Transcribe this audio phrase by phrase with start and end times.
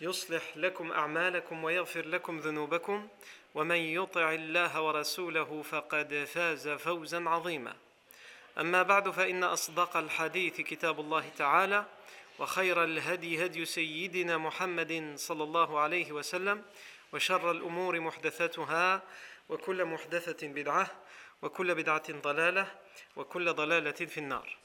[0.00, 3.08] يصلح لكم أعمالكم ويغفر لكم ذنوبكم
[3.54, 7.76] ومن يطع الله ورسوله فقد فاز فوزا عظيما.
[8.58, 11.86] أما بعد فإن أصدق الحديث كتاب الله تعالى
[12.38, 16.62] وخير الهدي هدي سيدنا محمد صلى الله عليه وسلم
[17.12, 19.02] وشر الأمور محدثاتها
[19.48, 20.90] وكل محدثة بدعة
[21.42, 22.74] وكل بدعة ضلالة
[23.16, 24.56] وكل ضلالة في النار.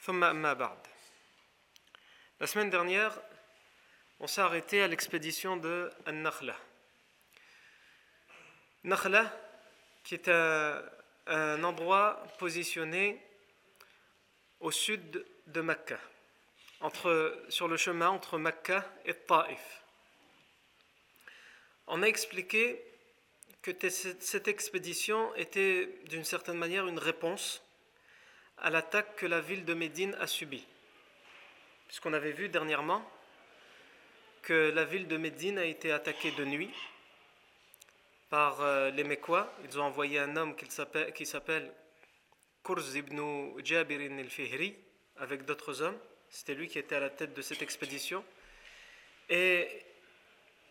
[0.00, 0.78] ثم أما بعد.
[2.40, 3.12] La semaine dernière,
[4.20, 6.56] on s'est arrêté à l'expédition de An-Nakhla.
[8.84, 9.32] Nakhla,
[10.04, 10.82] qui est un,
[11.26, 13.22] un endroit positionné
[14.60, 15.98] au sud de Mecca,
[16.80, 19.84] entre, sur le chemin entre Mecca et Taif.
[21.86, 22.82] On a expliqué
[23.62, 27.62] que cette expédition était d'une certaine manière une réponse
[28.58, 30.66] à l'attaque que la ville de Médine a subie.
[31.86, 33.08] Puisqu'on avait vu dernièrement
[34.48, 36.70] que la ville de Médine a été attaquée de nuit
[38.30, 39.52] par euh, les Mécois.
[39.62, 40.70] Ils ont envoyé un homme qui
[41.26, 41.70] s'appelle
[42.64, 44.74] Kurz ibn Jabirin al-Fihri
[45.18, 45.98] avec d'autres hommes.
[46.30, 48.24] C'était lui qui était à la tête de cette expédition.
[49.28, 49.68] Et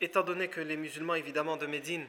[0.02, 2.08] étant donné que les musulmans, évidemment, de Médine,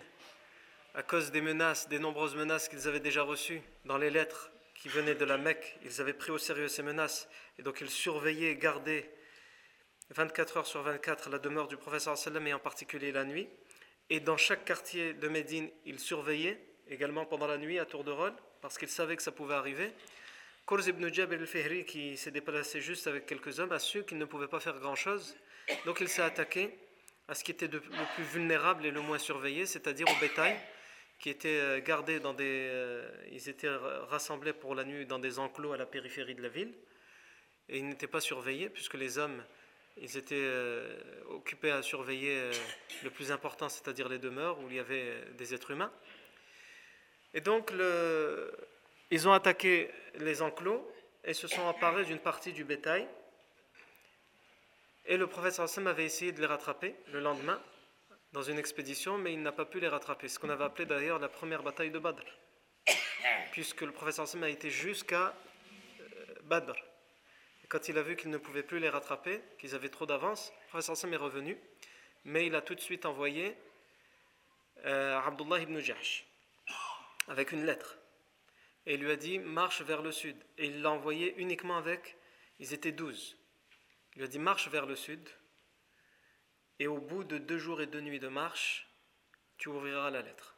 [0.95, 4.89] à cause des menaces, des nombreuses menaces qu'ils avaient déjà reçues dans les lettres qui
[4.89, 7.29] venaient de la Mecque, ils avaient pris au sérieux ces menaces.
[7.59, 9.18] Et donc ils surveillaient, gardaient
[10.11, 13.49] 24 heures sur 24 la demeure du professeur sallam et en particulier la nuit.
[14.11, 16.59] Et dans chaque quartier de Médine, ils surveillaient
[16.89, 18.33] également pendant la nuit à tour de rôle
[18.63, 19.93] parce qu'ils savaient que ça pouvait arriver.
[20.67, 24.25] Kurz ibn Jabir al-Fihri, qui s'est déplacé juste avec quelques hommes, a su qu'il ne
[24.25, 25.37] pouvait pas faire grand-chose.
[25.85, 26.79] Donc il s'est attaqué
[27.27, 30.59] à ce qui était le plus vulnérable et le moins surveillé, c'est-à-dire au bétail,
[31.19, 32.69] qui était gardé dans des...
[32.71, 33.69] Euh, ils étaient
[34.09, 36.73] rassemblés pour la nuit dans des enclos à la périphérie de la ville.
[37.69, 39.43] Et ils n'étaient pas surveillés, puisque les hommes
[40.01, 40.97] ils étaient euh,
[41.31, 42.53] occupés à surveiller euh,
[43.03, 45.93] le plus important, c'est-à-dire les demeures où il y avait des êtres humains.
[47.35, 47.73] Et donc,
[49.11, 50.91] ils ont attaqué les enclos
[51.25, 53.07] et se sont emparés d'une partie du bétail.
[55.05, 57.61] Et le prophète sallam avait essayé de les rattraper le lendemain
[58.33, 60.29] dans une expédition, mais il n'a pas pu les rattraper.
[60.29, 62.25] Ce qu'on avait appelé d'ailleurs la première bataille de Badr,
[63.53, 65.35] puisque le prophète sallam a été jusqu'à
[66.45, 66.88] Badr.
[67.69, 70.81] Quand il a vu qu'il ne pouvait plus les rattraper, qu'ils avaient trop d'avance, le
[70.81, 71.59] Sam est revenu,
[72.25, 73.55] mais il a tout de suite envoyé
[74.87, 76.27] euh, Abdullah ibn Jahsh
[77.27, 77.99] avec une lettre.
[78.87, 80.37] Et il lui a dit marche vers le sud.
[80.57, 82.17] Et il l'a envoyé uniquement avec,
[82.59, 83.37] ils étaient douze.
[84.15, 85.29] Il lui a dit marche vers le sud.
[86.79, 88.89] Et au bout de deux jours et deux nuits de marche,
[89.59, 90.57] tu ouvriras la lettre.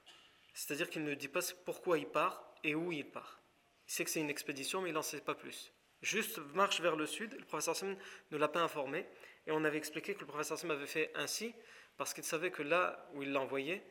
[0.55, 3.41] C'est-à-dire qu'il ne dit pas pourquoi il part et où il part.
[3.89, 6.97] Il sait que c'est une expédition, mais il n'en sait pas plus juste marche vers
[6.97, 7.33] le sud.
[7.39, 7.97] Le professeur Sam
[8.31, 9.07] ne l'a pas informé.
[9.47, 11.55] Et on avait expliqué que le professeur Sam avait fait ainsi
[11.97, 13.83] parce qu'il savait que là où il l'a envoyé,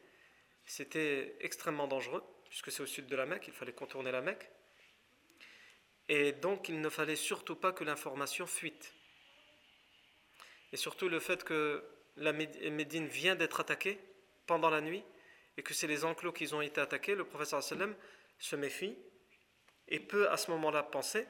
[0.65, 4.49] c'était extrêmement dangereux, puisque c'est au sud de la Mecque, il fallait contourner la Mecque.
[6.07, 8.93] Et donc il ne fallait surtout pas que l'information fuite.
[10.71, 11.83] Et surtout le fait que
[12.17, 13.99] la Médine vient d'être attaquée
[14.47, 15.03] pendant la nuit
[15.57, 17.95] et que c'est les enclos qui ont été attaqués, le professeur sallam
[18.37, 18.95] se méfie
[19.87, 21.27] et peut à ce moment-là penser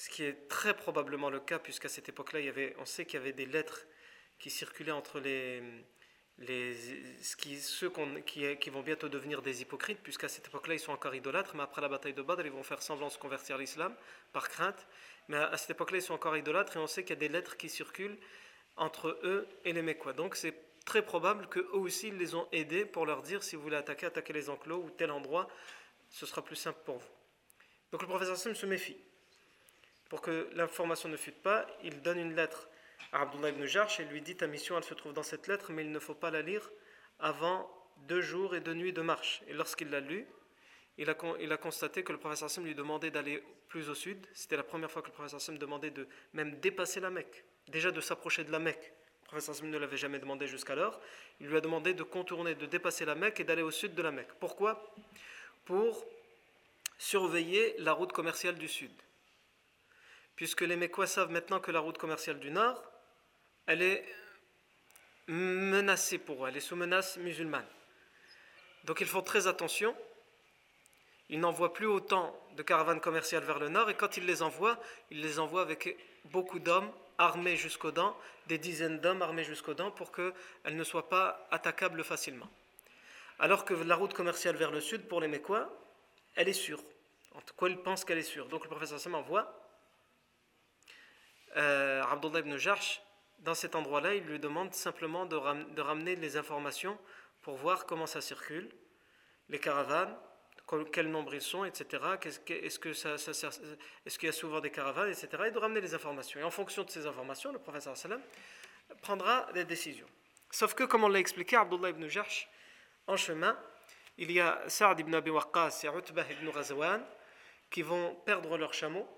[0.00, 2.40] ce qui est très probablement le cas, puisqu'à cette époque-là,
[2.78, 3.84] on sait qu'il y avait des lettres
[4.38, 5.62] qui circulaient entre les,
[7.60, 7.92] ceux
[8.24, 11.82] qui, vont bientôt devenir des hypocrites, puisqu'à cette époque-là, ils sont encore idolâtres, mais après
[11.82, 13.94] la bataille de Badr, ils vont faire semblant de se convertir à l'islam,
[14.32, 14.86] par crainte.
[15.28, 17.28] Mais à, cette époque-là, ils sont encore idolâtres, et on sait qu'il y a des
[17.28, 18.16] lettres qui circulent
[18.76, 20.14] entre eux et les Mécois.
[20.14, 20.54] Donc c'est
[20.86, 24.06] très probable qu'eux aussi, ils les ont aidés pour leur dire, si vous voulez attaquer,
[24.06, 25.46] attaquez les enclos ou tel endroit,
[26.08, 27.12] ce sera plus simple pour vous.
[27.92, 28.96] Donc le professeur Sim se méfie
[30.10, 32.68] pour que l'information ne fuite pas, il donne une lettre
[33.12, 35.82] à Abdullah ibn et lui dit ta mission elle se trouve dans cette lettre mais
[35.82, 36.68] il ne faut pas la lire
[37.20, 37.70] avant
[38.08, 39.42] deux jours et deux nuits de marche.
[39.46, 40.26] Et lorsqu'il l'a lu,
[40.98, 44.26] il a, constaté que le professeur Hassan lui demandait d'aller plus au sud.
[44.34, 47.90] C'était la première fois que le professeur Hassan demandait de même dépasser la Mecque, déjà
[47.90, 48.92] de s'approcher de la Mecque.
[49.22, 51.00] Le professeur Hassan ne l'avait jamais demandé jusqu'alors.
[51.40, 54.02] Il lui a demandé de contourner, de dépasser la Mecque et d'aller au sud de
[54.02, 54.32] la Mecque.
[54.40, 54.92] Pourquoi?
[55.64, 56.04] Pour
[56.98, 58.92] surveiller la route commerciale du sud.
[60.40, 62.82] Puisque les Mécois savent maintenant que la route commerciale du nord,
[63.66, 64.02] elle est
[65.26, 67.66] menacée pour eux, elle est sous menace musulmane.
[68.84, 69.94] Donc ils font très attention.
[71.28, 74.80] Ils n'envoient plus autant de caravanes commerciales vers le nord et quand ils les envoient,
[75.10, 78.16] ils les envoient avec beaucoup d'hommes armés jusqu'aux dents,
[78.46, 80.32] des dizaines d'hommes armés jusqu'aux dents pour qu'elles
[80.74, 82.48] ne soient pas attaquables facilement.
[83.38, 85.70] Alors que la route commerciale vers le sud, pour les Mécois,
[86.34, 86.82] elle est sûre.
[87.34, 88.48] En tout cas, ils pensent qu'elle est sûre.
[88.48, 89.60] Donc le professeur Sam envoie
[91.56, 93.02] euh, Abdullah ibn Jarsh
[93.40, 95.36] dans cet endroit-là, il lui demande simplement de,
[95.80, 96.98] ramener les informations
[97.42, 98.70] pour voir comment ça circule,
[99.48, 100.14] les caravanes,
[100.92, 102.02] quel nombre ils sont, etc.
[102.22, 105.28] Est-ce que ça, est-ce qu'il y a souvent des caravanes, etc.
[105.46, 106.38] Et de ramener les informations.
[106.38, 108.20] Et en fonction de ces informations, le professeur sallam
[109.00, 110.06] prendra des décisions.
[110.50, 112.48] Sauf que, comme on l'a expliqué, Abdullah ibn Jarsh,
[113.06, 113.58] en chemin,
[114.18, 117.02] il y a Saad ibn Abi Waqqas et Utbah ibn Ghazwan
[117.70, 119.08] qui vont perdre leur chameau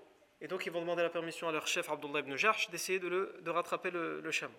[0.43, 3.33] et donc ils vont demander la permission à leur chef Abdullah ibn Jarsh d'essayer de,
[3.39, 4.53] de, rattraper le, chameau.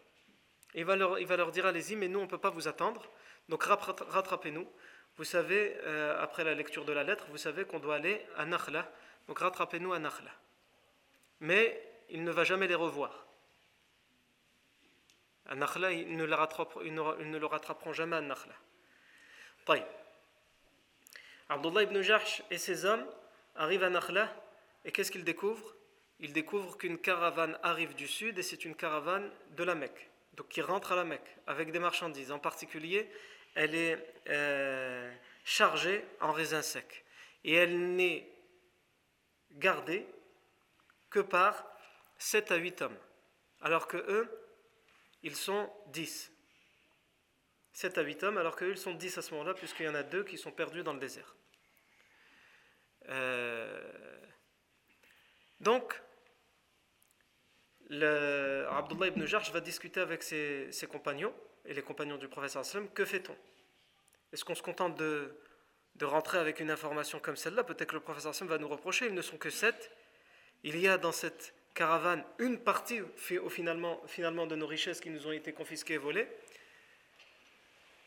[0.74, 2.66] Il va leur, il va leur dire allez-y, mais nous on ne peut pas vous
[2.68, 3.02] attendre,
[3.50, 4.66] donc rattrapez-nous.
[5.18, 8.46] Vous savez, euh, après la lecture de la lettre, vous savez qu'on doit aller à
[8.46, 8.90] Nakhla,
[9.28, 10.30] donc rattrapez-nous à Nakhla.
[11.40, 13.26] Mais il ne va jamais les revoir.
[15.46, 18.54] À Nakhla, ils ne, ne, le rattraperont jamais à Nakhla.
[21.50, 23.06] Abdullah ibn Jarsh et ses hommes
[23.54, 24.34] arrivent à Nakhla
[24.84, 25.74] et qu'est-ce qu'ils découvrent
[26.20, 30.48] Ils découvrent qu'une caravane arrive du sud et c'est une caravane de la Mecque, donc
[30.48, 32.32] qui rentre à la Mecque avec des marchandises.
[32.32, 33.08] En particulier,
[33.54, 35.12] elle est euh,
[35.44, 37.04] chargée en raisins secs
[37.44, 38.28] et elle n'est
[39.52, 40.06] gardée
[41.10, 41.64] que par
[42.18, 42.98] 7 à 8 hommes,
[43.60, 44.28] alors que eux,
[45.22, 46.30] ils sont 10.
[47.72, 49.94] 7 à 8 hommes, alors qu'eux, ils sont 10 à ce moment-là, puisqu'il y en
[49.94, 51.34] a deux qui sont perdus dans le désert.
[53.08, 54.03] Euh,
[55.64, 56.00] donc,
[57.88, 61.34] le, Abdullah ibn Jarj va discuter avec ses, compagnons
[61.64, 63.36] et les compagnons du professeur sallam, que fait-on?
[64.32, 65.34] Est-ce qu'on se contente de,
[66.02, 67.64] rentrer avec une information comme celle-là?
[67.64, 69.90] Peut-être que le professeur sallam va nous reprocher, ils ne sont que sept.
[70.64, 75.32] Il y a dans cette caravane une partie finalement de nos richesses qui nous ont
[75.32, 76.28] été confisquées et volées.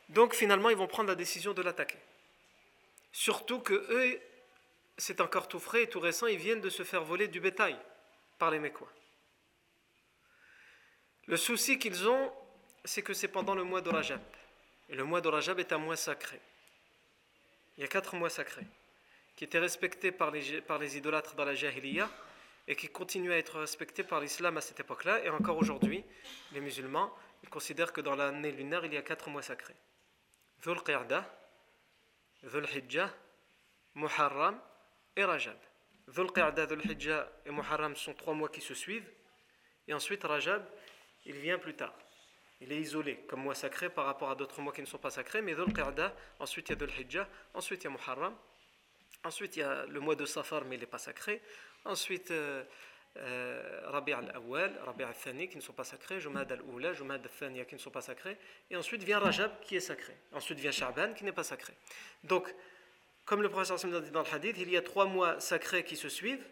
[0.09, 1.97] Donc finalement, ils vont prendre la décision de l'attaquer.
[3.11, 4.19] Surtout que eux,
[4.97, 7.77] c'est encore tout frais et tout récent, ils viennent de se faire voler du bétail
[8.39, 8.91] par les Mécois.
[11.27, 12.31] Le souci qu'ils ont,
[12.85, 14.21] c'est que c'est pendant le mois de Rajab.
[14.89, 16.39] Et le mois de Rajab est un mois sacré.
[17.77, 18.65] Il y a quatre mois sacrés
[19.35, 22.09] qui étaient respectés par les, par les idolâtres dans la Jahiliya
[22.67, 25.23] et qui continuent à être respectés par l'islam à cette époque-là.
[25.23, 26.03] Et encore aujourd'hui,
[26.53, 27.13] les musulmans
[27.51, 29.75] considèrent que dans l'année lunaire, il y a quatre mois sacrés.
[32.43, 33.13] Dhul Hijjah,
[33.95, 34.59] Muharram
[35.17, 35.57] et Rajab.
[36.07, 39.09] Dhul Qa'da, Dhul Hijjah et Muharram sont trois mois qui se suivent.
[39.89, 40.65] Et ensuite, Rajab,
[41.25, 41.93] il vient plus tard.
[42.61, 45.09] Il est isolé comme mois sacré par rapport à d'autres mois qui ne sont pas
[45.09, 45.41] sacrés.
[45.41, 48.33] Mais Dhul Qa'da, ensuite il y a Dhul Hijjah, ensuite il y a Muharram.
[49.23, 51.41] Ensuite, il y a le mois de Safar, mais il n'est pas sacré.
[51.85, 52.63] Ensuite, euh,
[53.17, 56.19] euh, Rabi' al-Awwal, Rabi' al-Thani, qui ne sont pas sacrés.
[56.19, 58.37] Jumad al-Oula, Jumad al-Thaniya, qui ne sont pas sacrés.
[58.69, 60.15] Et ensuite vient Rajab, qui est sacré.
[60.31, 61.73] Ensuite vient Sha'ban, qui n'est pas sacré.
[62.23, 62.53] Donc,
[63.27, 65.97] comme le professeur Hassan dit dans le hadith, il y a trois mois sacrés qui
[65.97, 66.43] se suivent,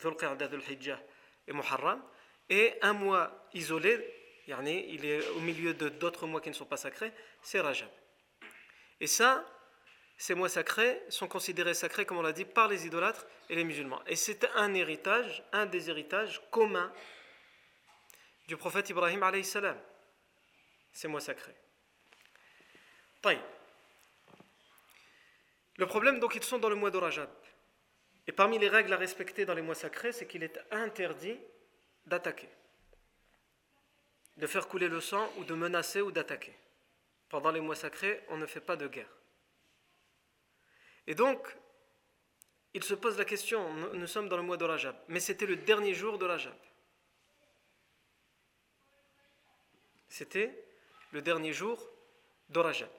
[0.00, 1.00] Dhul Qa'da, Dhul Hijjah
[1.48, 2.00] et Muharram,
[2.48, 3.98] et un mois isolé,
[4.46, 7.12] il est au milieu de d'autres mois qui ne sont pas sacrés,
[7.42, 7.88] c'est Rajab.
[9.00, 9.44] Et ça,
[10.16, 13.64] ces mois sacrés sont considérés sacrés, comme on l'a dit, par les idolâtres et les
[13.64, 14.00] musulmans.
[14.06, 16.92] Et c'est un héritage, un des héritages communs
[18.46, 19.76] du prophète Ibrahim alayhi salam,
[20.92, 21.56] ces mois sacrés.
[23.20, 23.40] Taï.
[25.76, 27.30] Le problème, donc, ils sont dans le mois de Rajab.
[28.26, 31.38] Et parmi les règles à respecter dans les mois sacrés, c'est qu'il est interdit
[32.06, 32.48] d'attaquer,
[34.36, 36.56] de faire couler le sang ou de menacer ou d'attaquer.
[37.28, 39.10] Pendant les mois sacrés, on ne fait pas de guerre.
[41.06, 41.56] Et donc,
[42.74, 45.56] il se pose la question, nous sommes dans le mois de Rajab, mais c'était le
[45.56, 46.56] dernier jour de Rajab.
[50.08, 50.64] C'était
[51.12, 51.90] le dernier jour
[52.50, 52.90] de Rajab.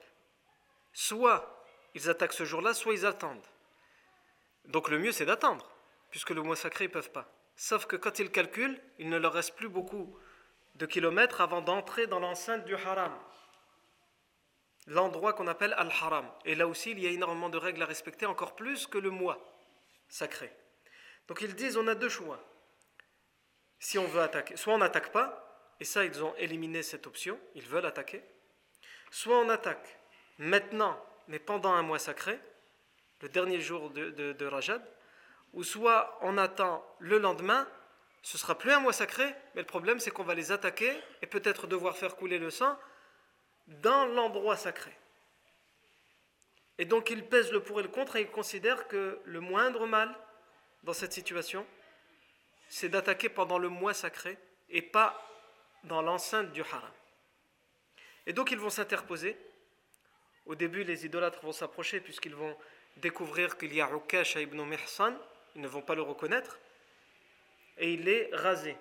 [0.92, 1.53] Soit
[1.94, 3.46] ils attaquent ce jour-là, soit ils attendent.
[4.66, 5.70] Donc le mieux, c'est d'attendre,
[6.10, 7.32] puisque le mois sacré, ils ne peuvent pas.
[7.56, 10.18] Sauf que quand ils calculent, il ne leur reste plus beaucoup
[10.74, 13.16] de kilomètres avant d'entrer dans l'enceinte du haram.
[14.86, 16.30] l'endroit qu'on appelle Al-Haram.
[16.44, 19.10] Et là aussi, il y a énormément de règles à respecter, encore plus que le
[19.10, 19.38] mois
[20.08, 20.52] sacré.
[21.28, 22.38] Donc ils disent on a deux choix.
[23.78, 27.38] Si on veut attaquer, soit on n'attaque pas, et ça ils ont éliminé cette option,
[27.54, 28.22] ils veulent attaquer,
[29.10, 29.98] soit on attaque
[30.38, 32.38] maintenant, mais pendant un mois sacré,
[33.22, 34.82] le dernier jour de, Rajab,
[35.52, 37.66] ou soit on attend le lendemain,
[38.22, 41.26] ce sera plus un mois sacré, mais le problème c'est qu'on va les attaquer et
[41.26, 42.78] peut-être devoir faire couler le sang
[43.66, 44.92] dans l'endroit sacré.
[46.78, 49.86] Et donc ils pèsent le pour et le contre et ils considèrent que le moindre
[49.86, 50.14] mal
[50.82, 51.66] dans cette situation,
[52.68, 54.36] c'est d'attaquer pendant le mois sacré
[54.68, 55.26] et pas
[55.84, 56.90] dans l'enceinte du haram.
[58.26, 59.36] Et donc ils vont s'interposer.
[60.46, 62.56] Au début, les idolâtres vont s'approcher puisqu'ils vont
[62.98, 65.14] découvrir qu'il y a Ukash ibn Mihsan,
[65.56, 66.58] ils ne vont pas le reconnaître,
[67.78, 68.76] et il est rasé.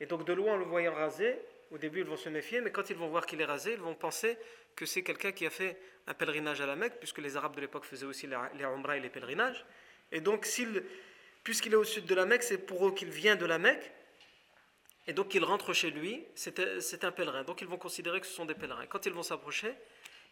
[0.00, 1.38] Et donc de loin, en le voyant rasé,
[1.72, 3.80] au début, ils vont se méfier, mais quand ils vont voir qu'il est rasé, ils
[3.80, 4.38] vont penser
[4.76, 7.62] que c'est quelqu'un qui a fait un pèlerinage à la Mecque, puisque les Arabes de
[7.62, 9.64] l'époque faisaient aussi les Umrah et les pèlerinages.
[10.12, 10.46] Et donc,
[11.42, 13.90] puisqu'il est au sud de la Mecque, c'est pour eux qu'il vient de la Mecque,
[15.08, 17.42] et donc qu'il rentre chez lui, c'est un pèlerin.
[17.42, 18.86] Donc ils vont considérer que ce sont des pèlerins.
[18.86, 19.72] Quand ils vont s'approcher,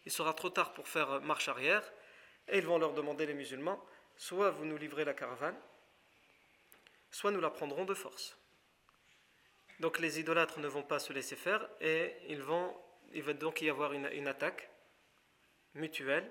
[0.05, 1.83] il sera trop tard pour faire marche arrière,
[2.47, 3.83] et ils vont leur demander, les musulmans,
[4.17, 5.57] soit vous nous livrez la caravane,
[7.11, 8.37] soit nous la prendrons de force.
[9.79, 12.73] Donc les idolâtres ne vont pas se laisser faire et ils vont,
[13.13, 14.69] il va donc y avoir une, attaque
[15.73, 16.29] mutuelle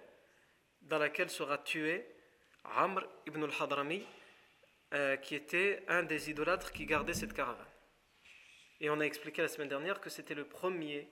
[0.81, 2.07] dans laquelle sera tué
[2.65, 4.07] Amr ibn al-Hadrami,
[4.95, 7.67] euh, qui était un des idolâtres qui gardait cette caravane.
[8.81, 11.09] Et on a expliqué la semaine dernière que c'était le premier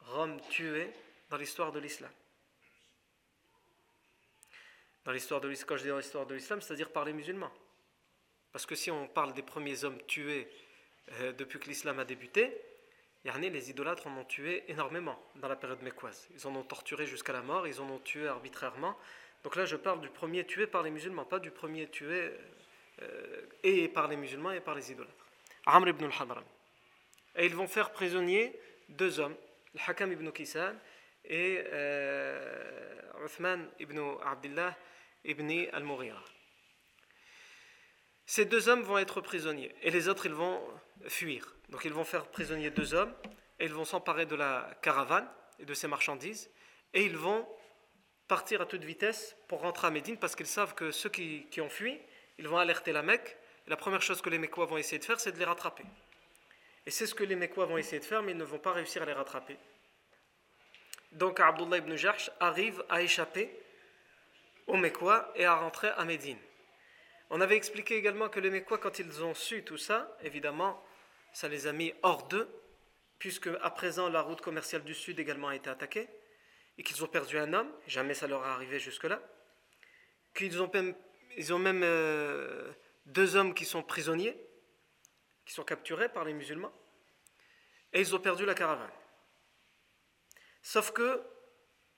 [0.00, 0.92] Rome tué
[1.30, 2.10] dans l'histoire de l'islam.
[5.04, 7.52] Dans l'histoire de l'islam, quand je dis dans l'histoire de l'islam, c'est-à-dire par les musulmans.
[8.52, 10.48] Parce que si on parle des premiers hommes tués
[11.20, 12.52] euh, depuis que l'islam a débuté,
[13.34, 16.28] les idolâtres en ont tué énormément dans la période mécoise.
[16.34, 18.96] Ils en ont torturé jusqu'à la mort, ils en ont tué arbitrairement.
[19.42, 22.30] Donc là, je parle du premier tué par les musulmans, pas du premier tué
[23.02, 25.26] euh, et par les musulmans et par les idolâtres.
[25.66, 26.44] Amr ibn al-Hadram.
[27.36, 29.34] Et ils vont faire prisonnier deux hommes,
[29.74, 30.74] le Hakam ibn Kisan
[31.26, 34.76] et euh, Uthman ibn Abdullah
[35.24, 36.22] ibn al-Mughira.
[38.26, 40.60] Ces deux hommes vont être prisonniers et les autres, ils vont
[41.08, 41.54] fuir.
[41.68, 43.14] Donc ils vont faire prisonnier deux hommes
[43.58, 45.28] et ils vont s'emparer de la caravane
[45.58, 46.50] et de ses marchandises
[46.94, 47.46] et ils vont
[48.28, 51.68] partir à toute vitesse pour rentrer à Médine parce qu'ils savent que ceux qui, ont
[51.68, 52.00] fui,
[52.38, 53.36] ils vont alerter la Mecque.
[53.66, 55.84] Et la première chose que les Mécois vont essayer de faire, c'est de les rattraper.
[56.86, 58.72] Et c'est ce que les Mécois vont essayer de faire, mais ils ne vont pas
[58.72, 59.56] réussir à les rattraper.
[61.12, 63.50] Donc Abdullah ibn Jahsh arrive à échapper
[64.66, 66.38] aux Mécois et à rentrer à Médine.
[67.30, 70.82] On avait expliqué également que les Mécois, quand ils ont su tout ça, évidemment,
[71.32, 72.48] ça les a mis hors d'eux,
[73.18, 76.08] puisque à présent la route commerciale du Sud également a été attaquée,
[76.78, 79.20] et qu'ils ont perdu un homme, jamais ça leur est arrivé jusque-là,
[80.34, 80.94] qu'ils ont même,
[81.36, 82.72] ils ont même euh,
[83.06, 84.36] deux hommes qui sont prisonniers,
[85.44, 86.72] qui sont capturés par les musulmans,
[87.92, 88.90] et ils ont perdu la caravane.
[90.66, 91.22] Sauf que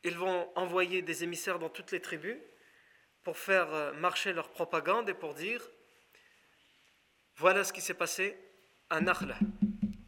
[0.04, 2.36] ils vont envoyer des émissaires dans toutes les tribus
[3.24, 5.66] pour faire euh, marcher leur propagande et pour dire
[7.36, 8.38] voilà ce qui s'est passé
[8.90, 9.38] à Nakhla.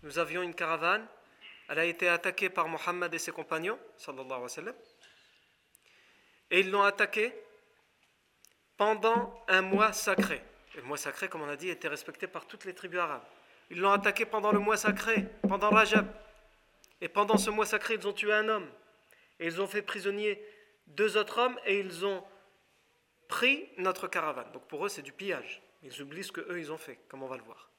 [0.03, 1.09] Nous avions une caravane,
[1.71, 4.75] elle a été attaquée par Mohammed et ses compagnons, sallallahu alayhi wa sallam,
[6.51, 7.33] et ils l'ont attaquée
[8.77, 10.43] pendant un mois sacré.
[10.75, 13.25] le mois sacré, comme on a dit, était respecté par toutes les tribus arabes.
[13.71, 16.07] Ils l'ont attaqué pendant le mois sacré, pendant Rajab.
[17.01, 18.71] Et pendant ce mois sacré, ils ont tué un homme.
[19.39, 20.43] Et ils ont fait prisonnier
[20.87, 22.25] deux autres hommes et ils ont
[23.29, 24.51] pris notre caravane.
[24.53, 25.63] Donc pour eux, c'est du pillage.
[25.83, 27.71] Ils oublient ce qu'eux, ils ont fait, comme on va le voir.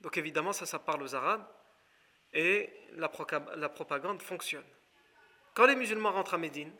[0.00, 1.46] Donc évidemment, ça, ça parle aux Arabes
[2.32, 4.64] et la, propagande fonctionne.
[5.54, 6.72] Quand les musulmans rentrent à Médine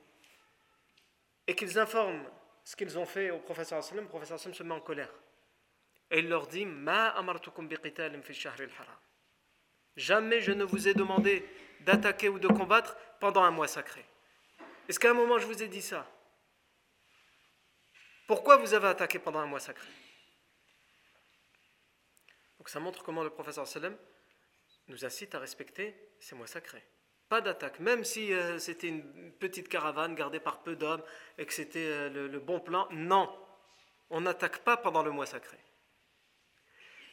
[1.46, 2.24] et qu'ils informent
[2.64, 5.12] ce qu'ils ont fait au professeur sallam, le professeur sallam se met en colère.
[6.10, 7.14] Et il leur dit Ma
[9.96, 11.46] Jamais je ne vous ai demandé
[11.80, 14.04] d'attaquer ou de combattre pendant un mois sacré.
[14.88, 16.06] Est-ce qu'à un moment je vous ai dit ça?
[18.26, 19.88] Pourquoi vous avez attaqué pendant un mois sacré?
[22.58, 23.96] Donc ça montre comment le professeur sallam
[24.88, 26.84] nous incite à respecter ces mois sacrés.
[27.28, 31.02] Pas d'attaque, même si euh, c'était une petite caravane gardée par peu d'hommes
[31.38, 32.86] et que c'était euh, le, bon plan.
[32.90, 33.34] Non,
[34.10, 35.56] on n'attaque pas pendant le mois sacré.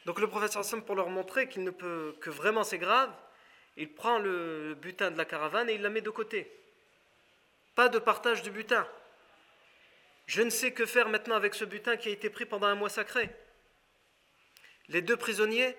[0.06, 3.14] Donc le professeur Sam, pour leur montrer qu'il ne peut que vraiment c'est grave,
[3.78, 6.52] il prend le butin de la caravane et il la met de côté.
[7.76, 8.88] Pas de partage du butin.
[10.26, 12.76] Je ne sais que faire maintenant avec ce butin qui a été pris pendant un
[12.76, 13.30] mois sacré.
[14.90, 15.76] Les deux prisonniers,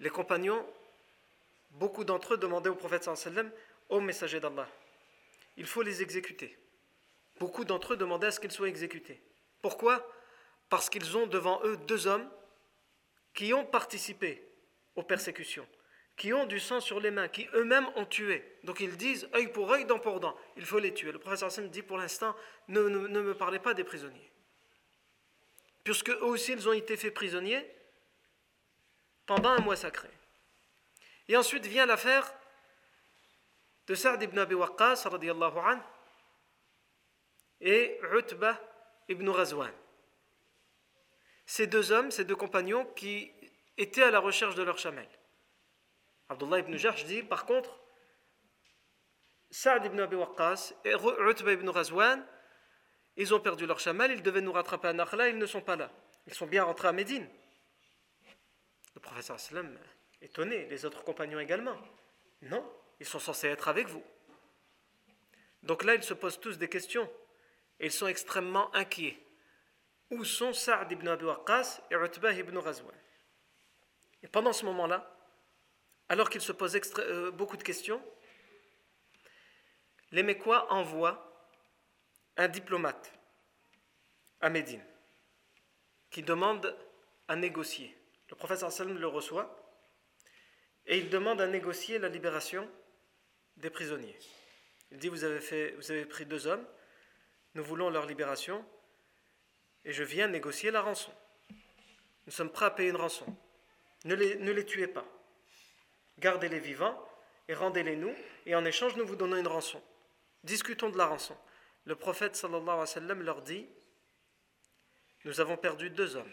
[0.00, 0.64] les compagnons,
[1.70, 3.50] beaucoup d'entre eux demandaient au prophète sallam
[3.88, 4.68] ô messager d'Allah,
[5.56, 6.58] il faut les exécuter.
[7.38, 9.20] Beaucoup d'entre eux demandaient à ce qu'ils soient exécutés.
[9.62, 10.06] Pourquoi?
[10.68, 12.28] Parce qu'ils ont devant eux deux hommes
[13.34, 14.42] qui ont participé
[14.94, 15.66] aux persécutions,
[16.16, 18.44] qui ont du sang sur les mains, qui eux-mêmes ont tué.
[18.62, 20.36] Donc ils disent œil pour œil, dent pour dent.
[20.56, 21.12] Il faut les tuer.
[21.12, 22.34] Le professeur Hassan dit pour l'instant
[22.68, 24.30] ne, me parlez pas des prisonniers.
[25.82, 27.68] Puisque eux aussi ils ont été faits prisonniers
[29.26, 30.08] pendant un mois sacré.
[31.28, 32.32] Et ensuite vient l'affaire
[33.86, 35.08] de Sa'd ibn Abi Waqqas
[37.60, 38.60] et Utbah
[39.08, 39.72] ibn Razwan.
[41.46, 43.32] Ces deux hommes, ces deux compagnons qui
[43.76, 45.08] étaient à la recherche de leur chamelle.
[46.28, 47.80] Abdullah ibn Jahsh dit par contre,
[49.50, 52.26] Sa'd ibn Abi Waqqas et Utbah ibn Razwan,
[53.16, 55.76] ils ont perdu leur chamelle, ils devaient nous rattraper à Nakhla, ils ne sont pas
[55.76, 55.92] là.
[56.26, 57.28] Ils sont bien rentrés à Médine.
[58.94, 59.78] Le professeur sallam
[60.22, 61.76] étonné, les autres compagnons également.
[62.42, 64.02] Non, ils sont censés être avec vous.
[65.62, 67.08] Donc là, ils se posent tous des questions.
[67.80, 69.18] Et ils sont extrêmement inquiets.
[70.14, 72.94] Où sont Sa'd ibn Abi Waqqas et Utbah ibn Razwan
[74.22, 75.12] Et pendant ce moment-là,
[76.08, 78.00] alors qu'ils se posent euh, beaucoup de questions,
[80.12, 81.50] les Mécois envoient
[82.36, 83.12] un diplomate
[84.40, 84.84] à Médine
[86.10, 86.76] qui demande
[87.26, 87.96] à négocier.
[88.30, 89.56] Le professeur Salm le reçoit
[90.86, 92.70] et il demande à négocier la libération
[93.56, 94.18] des prisonniers.
[94.92, 96.64] Il dit vous avez pris deux hommes,
[97.54, 98.64] nous voulons leur libération
[99.84, 101.12] et je viens négocier la rançon.
[102.26, 103.26] Nous sommes prêts à payer une rançon.
[104.04, 105.06] Ne les, ne les tuez pas.
[106.18, 107.06] Gardez-les vivants
[107.48, 108.14] et rendez-les nous
[108.46, 109.82] et en échange nous vous donnons une rançon.
[110.42, 111.36] Discutons de la rançon.
[111.84, 113.66] Le prophète sallallahu alayhi wa sallam leur dit
[115.24, 116.32] Nous avons perdu deux hommes.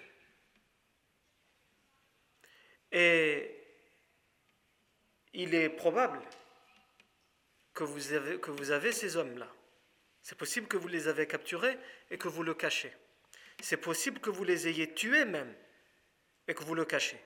[2.92, 3.58] Et
[5.34, 6.22] il est probable
[7.74, 9.48] que vous avez, que vous avez ces hommes-là.
[10.22, 11.78] C'est possible que vous les avez capturés
[12.10, 12.94] et que vous le cachez.
[13.62, 15.54] C'est possible que vous les ayez tués même
[16.48, 17.20] et que vous le cachez.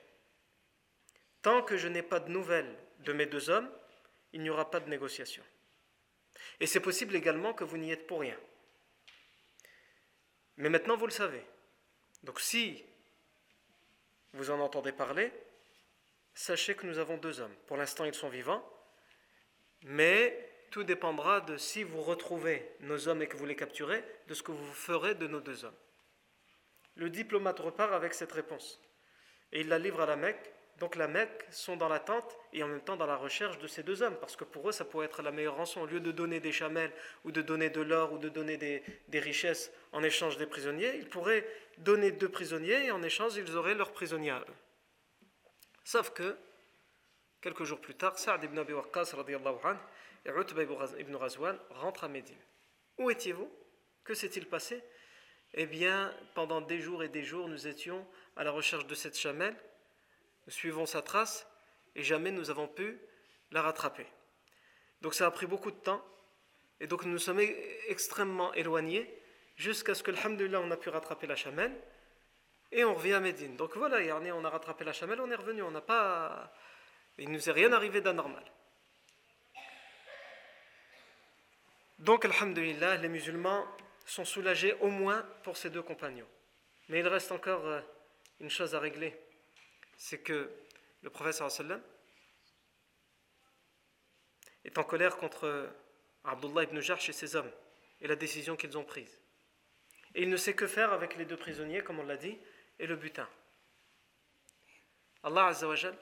[1.42, 3.70] Tant que je n'ai pas de nouvelles de mes deux hommes,
[4.32, 5.42] il n'y aura pas de négociation.
[6.60, 8.38] Et c'est possible également que vous n'y êtes pour rien.
[10.56, 11.42] Mais maintenant, vous le savez.
[12.22, 12.84] Donc si
[14.32, 15.32] vous en entendez parler,
[16.34, 17.54] sachez que nous avons deux hommes.
[17.66, 18.68] Pour l'instant, ils sont vivants,
[19.82, 24.34] mais tout dépendra de si vous retrouvez nos hommes et que vous les capturez, de
[24.34, 25.76] ce que vous ferez de nos deux hommes.
[26.96, 28.80] Le diplomate repart avec cette réponse
[29.52, 30.52] et il la livre à la Mecque.
[30.78, 33.82] Donc la Mecque sont dans l'attente et en même temps dans la recherche de ces
[33.82, 35.80] deux hommes, parce que pour eux, ça pourrait être la meilleure rançon.
[35.80, 36.92] Au lieu de donner des chamelles,
[37.24, 38.82] ou de donner de l'or, ou de donner des,
[39.18, 41.46] richesses en échange des prisonniers, ils pourraient
[41.78, 44.36] donner deux prisonniers et en échange, ils auraient leurs prisonniers.
[45.82, 46.36] Sauf que,
[47.40, 49.14] quelques jours plus tard, Sa'd ibn Abi Waqqas
[50.26, 50.62] et Utba
[50.98, 52.36] ibn Razwan rentrent à Médine.
[52.98, 53.50] Où étiez-vous?
[54.04, 54.82] Que s'est-il passé?
[55.56, 59.18] Eh bien, pendant des jours et des jours, nous étions à la recherche de cette
[59.18, 59.56] chamelle,
[60.46, 61.46] nous suivons sa trace,
[61.94, 63.00] et jamais nous avons pu
[63.50, 64.06] la rattraper.
[65.00, 66.04] Donc ça a pris beaucoup de temps,
[66.78, 67.40] et donc nous sommes
[67.88, 69.10] extrêmement éloignés,
[69.56, 71.74] jusqu'à ce que, alhamdulillah, on a pu rattraper la chamelle,
[72.70, 73.56] et on revient à Médine.
[73.56, 76.52] Donc voilà, on a rattrapé la chamelle, on est revenu, on n'a pas...
[77.16, 78.44] Il ne nous est rien arrivé d'anormal.
[81.98, 83.66] Donc, alhamdulillah, les musulmans
[84.06, 86.28] sont soulagés au moins pour ces deux compagnons.
[86.88, 87.80] Mais il reste encore euh,
[88.40, 89.14] une chose à régler.
[89.96, 90.50] C'est que
[91.02, 91.82] le sallam
[94.64, 95.70] est en colère contre
[96.24, 97.50] Abdullah ibn Jarsh et ses hommes
[98.00, 99.20] et la décision qu'ils ont prise.
[100.14, 102.38] Et il ne sait que faire avec les deux prisonniers, comme on l'a dit,
[102.78, 103.28] et le butin.
[105.22, 105.96] Allah Azzawajal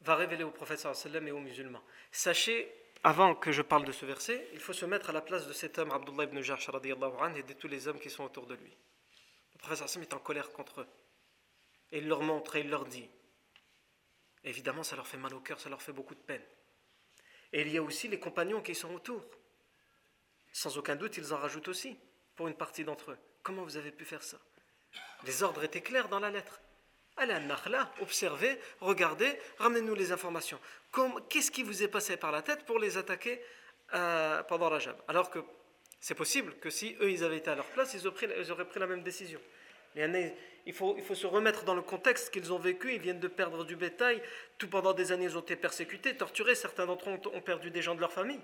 [0.00, 1.84] va révéler au prophète et aux musulmans.
[2.10, 5.46] Sachez, avant que je parle de ce verset, il faut se mettre à la place
[5.46, 8.54] de cet homme, Abdullah ibn Jahsh et de tous les hommes qui sont autour de
[8.54, 8.76] lui.
[9.54, 10.88] Le prophète sallam est en colère contre eux.
[11.92, 13.08] Et il leur montre et il leur dit.
[14.44, 16.44] Évidemment, ça leur fait mal au cœur, ça leur fait beaucoup de peine.
[17.52, 19.24] Et il y a aussi les compagnons qui sont autour.
[20.52, 21.98] Sans aucun doute, ils en rajoutent aussi,
[22.36, 23.18] pour une partie d'entre eux.
[23.42, 24.38] Comment vous avez pu faire ça?
[25.24, 26.60] Les ordres étaient clairs dans la lettre.
[27.16, 30.58] Allez à Nakhla, observez, regardez, ramenez-nous les informations.
[31.28, 33.40] Qu'est-ce qui vous est passé par la tête pour les attaquer
[33.94, 35.40] euh, pendant Rajab Alors que
[36.00, 38.86] c'est possible que si eux ils avaient été à leur place, ils auraient pris, la
[38.86, 39.40] même décision.
[40.66, 42.94] Il faut, il faut se remettre dans le contexte qu'ils ont vécu.
[42.94, 44.22] Ils viennent de perdre du bétail.
[44.56, 46.54] Tout pendant des années, ils ont été persécutés, torturés.
[46.54, 48.40] Certains d'entre eux ont perdu des gens de leur famille.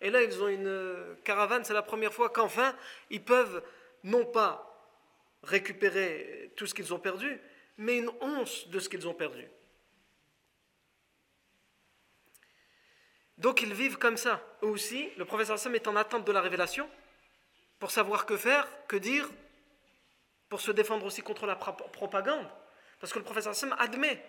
[0.00, 1.64] Et là, ils ont une caravane.
[1.64, 2.76] C'est la première fois qu'enfin,
[3.08, 3.62] ils peuvent
[4.04, 4.66] non pas
[5.42, 7.40] récupérer tout ce qu'ils ont perdu,
[7.78, 9.48] mais une once de ce qu'ils ont perdu.
[13.40, 14.42] Donc ils vivent comme ça.
[14.62, 16.88] Eux aussi, le professeur Sam est en attente de la révélation
[17.78, 19.28] pour savoir que faire, que dire,
[20.50, 22.46] pour se défendre aussi contre la propagande.
[23.00, 24.22] Parce que le professeur Sam admet,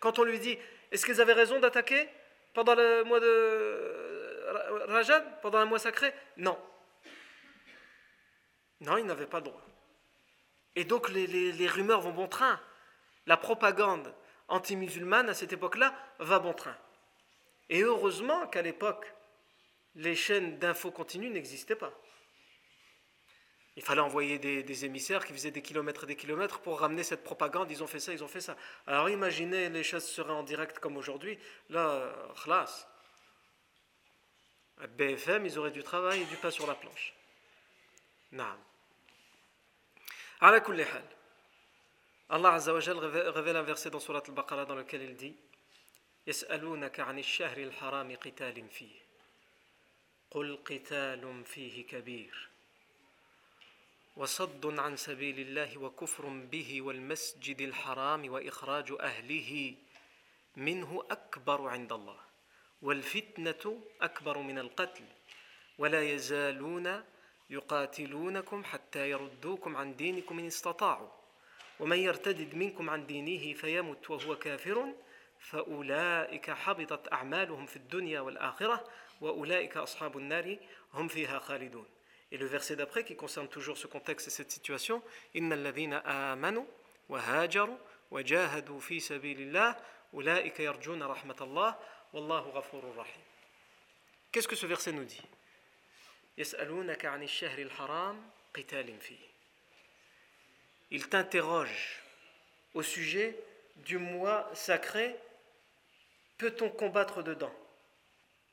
[0.00, 0.58] quand on lui dit
[0.90, 2.08] Est-ce qu'ils avaient raison d'attaquer
[2.54, 6.14] pendant le mois de Rajab, pendant un mois sacré?
[6.38, 6.58] Non.
[8.80, 9.62] Non, ils n'avaient pas le droit.
[10.76, 12.58] Et donc les rumeurs vont bon train.
[13.26, 14.14] La propagande
[14.48, 16.76] anti-musulmane à cette époque-là va bon train.
[17.68, 19.12] Et heureusement qu'à l'époque,
[19.96, 21.92] les chaînes d'infos continues n'existaient pas.
[23.76, 27.22] Il fallait envoyer des, émissaires qui faisaient des kilomètres et des kilomètres pour ramener cette
[27.22, 27.70] propagande.
[27.70, 28.56] Ils ont fait ça, ils ont fait ça.
[28.86, 31.38] Alors imaginez, les choses seraient en direct comme aujourd'hui.
[31.68, 32.10] Là,
[32.42, 32.88] khlas.
[34.96, 37.14] BFM, ils auraient du travail et du pain sur la planche.
[38.32, 38.58] Naam.
[42.28, 44.76] Allah Azza wa révèle un verset dans Surat al-Baqarah dans
[46.26, 48.98] يسألونك عن الشهر الحرام قتال فيه
[50.30, 52.48] قل قتال فيه كبير
[54.16, 59.74] وصد عن سبيل الله وكفر به والمسجد الحرام واخراج اهله
[60.56, 62.20] منه اكبر عند الله
[62.82, 65.04] والفتنه اكبر من القتل
[65.78, 67.04] ولا يزالون
[67.50, 71.15] يقاتلونكم حتى يردوكم عن دينكم ان استطاعوا
[71.80, 74.94] ومن يرتدد منكم عن دينه فيمت وهو كافر
[75.40, 78.84] فأولئك حبطت أعمالهم في الدنيا والآخرة
[79.20, 80.56] وأولئك أصحاب النار
[80.94, 81.86] هم فيها خالدون
[82.32, 85.00] Et le verset d'après qui concerne toujours ce contexte et cette situation,
[85.36, 86.64] إن الذين آمنوا
[87.08, 87.78] وهاجروا
[88.10, 89.76] وجاهدوا في سبيل الله
[90.14, 91.76] أولئك يرجون رحمة الله
[92.12, 93.22] والله غفور رحيم.
[94.32, 95.22] Qu'est-ce que ce verset nous dit
[96.38, 99.35] يسألونك عن الشهر الحرام قتال فيه.
[100.90, 102.02] Il t'interroge
[102.74, 103.38] au sujet
[103.76, 105.16] du mois sacré,
[106.38, 107.54] peut-on combattre dedans?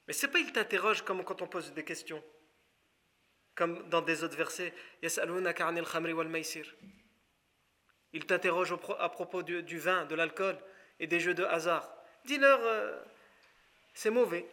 [0.07, 2.23] Mais c'est pas il t'interroge comme quand on pose des questions
[3.55, 4.73] comme dans des autres versets,
[8.13, 10.57] il t'interroge à propos du, vin, de l'alcool
[10.99, 11.89] et des jeux de hasard.
[12.25, 12.99] Dis-leur, euh,
[13.93, 14.45] c'est mauvais.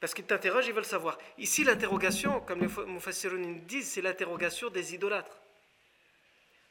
[0.00, 1.18] Parce qu'ils t'interrogent, ils veulent savoir.
[1.38, 5.40] Ici, l'interrogation, comme les Mufassiroun disent, c'est l'interrogation des idolâtres.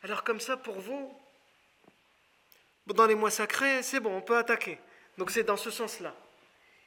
[0.03, 1.13] Alors comme ça, pour vous,
[2.87, 4.79] dans les mois sacrés, c'est bon, on peut attaquer.
[5.17, 6.15] Donc c'est dans ce sens-là.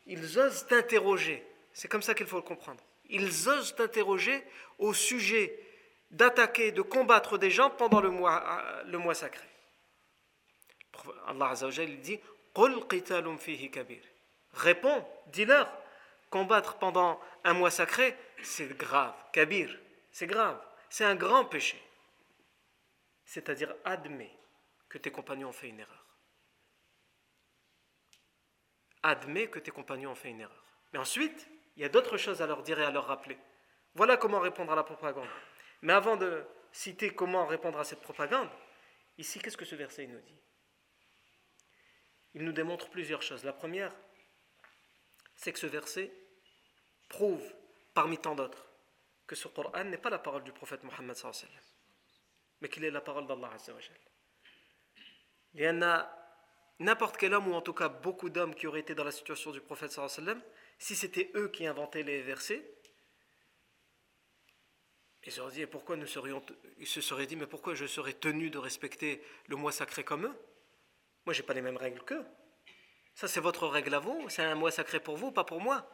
[0.07, 1.45] Ils osent t'interroger.
[1.73, 4.43] C'est comme ça qu'il faut le comprendre ils osent t'interroger
[4.79, 5.59] au sujet
[6.11, 9.47] d'attaquer, de combattre des gens pendant le mois, le mois sacré.
[11.27, 12.21] Allah Azzawajal dit
[14.55, 15.71] Réponds, dis-leur,
[16.31, 19.77] combattre pendant un mois sacré, c'est grave, kabir,
[20.11, 21.81] c'est grave, c'est un grand péché.
[23.31, 24.37] C'est-à-dire, admets
[24.89, 26.05] que tes compagnons ont fait une erreur.
[29.05, 30.65] Admets que tes compagnons ont fait une erreur.
[30.93, 33.39] Mais ensuite, il y a d'autres choses à leur dire et à leur rappeler.
[33.95, 35.29] Voilà comment répondre à la propagande.
[35.83, 38.51] Mais avant de citer comment répondre à cette propagande,
[39.17, 40.41] ici, qu'est-ce que ce verset nous dit?
[42.35, 43.45] Il nous démontre plusieurs choses.
[43.45, 43.95] La première,
[45.37, 46.13] c'est que ce verset
[47.09, 47.49] prouve,
[47.95, 48.67] parmi tant d'autres,
[49.29, 51.17] que ce Coran n'est pas la parole du prophète Mohammed
[52.61, 53.51] mais qu'il est la parole d'Allah
[55.55, 56.11] Il y en a
[56.79, 59.51] n'importe quel homme, ou en tout cas beaucoup d'hommes qui auraient été dans la situation
[59.51, 60.43] du prophète sallam,
[60.79, 62.65] si c'était eux qui inventaient les versets,
[65.31, 66.43] ils se dit, pourquoi nous serions,
[66.79, 70.27] ils se seraient dit, mais pourquoi je serais tenu de respecter le mois sacré comme
[70.27, 70.35] eux?
[71.27, 72.27] Moi, j'ai pas les mêmes règles qu'eux.
[73.15, 75.89] Ça, c'est votre règle à vous, c'est un mois sacré pour vous, pas pour moi.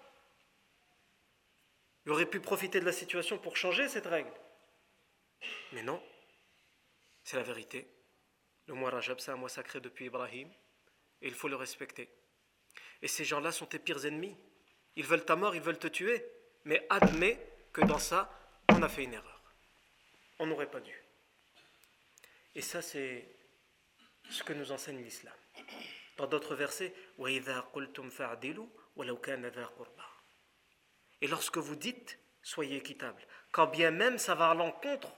[2.04, 4.32] Il aurait pu profiter de la situation pour changer cette règle.
[5.72, 6.00] Mais non,
[7.26, 7.88] c'est la vérité.
[8.68, 10.48] Le mois Rajab, c'est un mois sacré depuis Ibrahim,
[11.20, 12.08] et il faut le respecter.
[13.02, 14.36] Et ces gens-là sont tes pires ennemis.
[14.94, 16.24] Ils veulent ta mort, ils veulent te tuer.
[16.64, 18.30] Mais admets que dans ça,
[18.70, 19.42] on a fait une erreur.
[20.38, 21.02] On n'aurait pas dû.
[22.54, 23.28] Et ça, c'est
[24.30, 25.34] ce que nous enseigne l'islam.
[26.18, 26.94] Dans d'autres versets,
[31.20, 35.12] et lorsque vous dites, soyez équitable, quand bien même ça va à l'encontre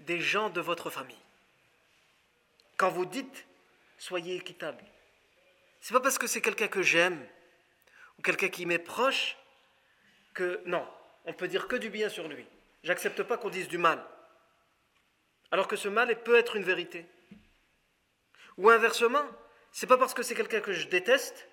[0.00, 1.16] des gens de votre famille.
[2.76, 3.46] Quand vous dites,
[3.98, 4.84] soyez équitable,
[5.80, 7.26] c'est pas parce que c'est quelqu'un que j'aime,
[8.18, 9.36] ou quelqu'un qui m'est proche,
[10.34, 10.86] que non,
[11.24, 12.46] on peut dire que du bien sur lui.
[12.82, 14.04] J'accepte pas qu'on dise du mal.
[15.50, 17.06] Alors que ce mal peut être une vérité.
[18.58, 19.24] Ou inversement,
[19.72, 21.48] c'est pas parce que c'est quelqu'un que je déteste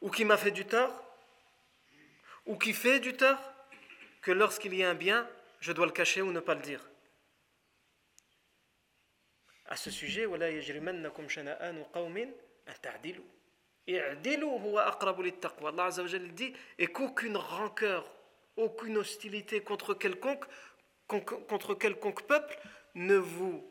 [0.00, 1.02] ou qui m'a fait du tort
[2.44, 3.40] ou qui fait du tort
[4.22, 5.28] que lorsqu'il y a un bien,
[5.60, 6.80] je dois le cacher ou ne pas le dire.
[9.68, 10.50] À ce sujet, Allah
[16.34, 18.10] dit et qu'aucune rancœur,
[18.56, 20.44] aucune hostilité contre quelconque,
[21.06, 22.58] contre quelconque peuple
[22.94, 23.64] ne vous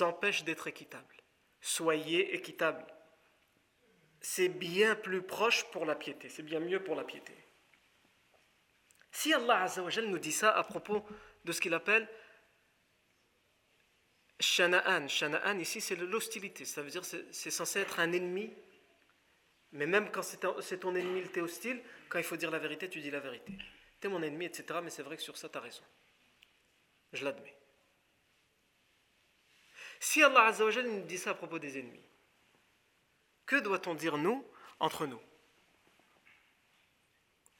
[0.00, 1.16] empêche d'être équitable.
[1.60, 2.84] Soyez équitable.
[4.20, 7.32] C'est bien plus proche pour la piété, c'est bien mieux pour la piété.
[9.12, 9.66] Si Allah
[10.02, 11.04] nous dit ça à propos
[11.44, 12.08] de ce qu'il appelle
[14.38, 18.52] Shana'an, Shana'an ici c'est l'hostilité, ça veut dire c'est censé être un ennemi
[19.72, 22.88] mais même quand c'est ton ennemi, il t'est hostile, quand il faut dire la vérité,
[22.88, 23.52] tu dis la vérité.
[24.00, 24.80] T'es mon ennemi, etc.
[24.82, 25.82] Mais c'est vrai que sur ça, tu as raison.
[27.12, 27.56] Je l'admets.
[30.00, 32.04] Si Allah Azzawajal nous dit ça à propos des ennemis,
[33.44, 34.46] que doit-on dire nous,
[34.80, 35.20] entre nous?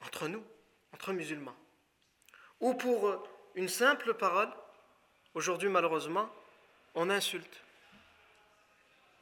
[0.01, 0.43] Entre nous,
[0.93, 1.57] entre musulmans.
[2.59, 4.51] Ou pour une simple parole,
[5.33, 6.31] aujourd'hui malheureusement,
[6.97, 7.63] on insulte,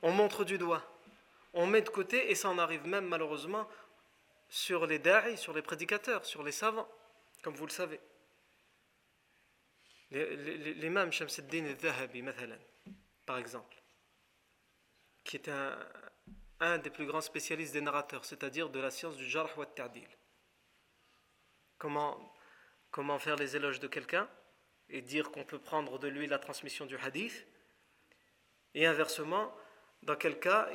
[0.01, 0.83] on montre du doigt
[1.55, 3.67] on met de côté, et ça en arrive même malheureusement
[4.49, 6.87] sur les da'i, sur les prédicateurs, sur les savants,
[7.41, 7.99] comme vous le savez.
[10.11, 12.23] L'imam Shamsuddin al-Dhahabi,
[13.25, 13.75] par exemple,
[15.23, 15.49] qui est
[16.59, 20.07] un, des plus grands spécialistes des narrateurs, c'est-à-dire de la science du jarh wa ta'dil.
[21.77, 24.29] Comment faire les éloges de quelqu'un
[24.89, 27.47] et dire qu'on peut prendre de lui la transmission du hadith,
[28.75, 29.51] et inversement,
[30.03, 30.69] dans quel cas,